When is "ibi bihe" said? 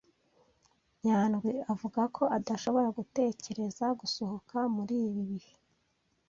5.07-5.53